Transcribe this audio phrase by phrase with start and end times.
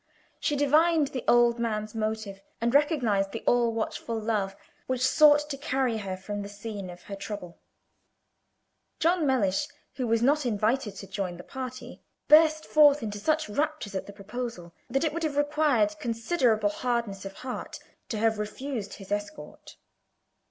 [0.39, 4.55] She divined the old man's motive, and recognized the all watchful love
[4.87, 7.59] which sought to carry her from the scene of her trouble.
[8.97, 9.67] John Mellish,
[9.97, 14.11] who was not invited to join the party, burst forth into such raptures at the
[14.13, 17.77] proposal that it would have required considerable hardness of heart
[18.09, 19.75] to have refused his escort.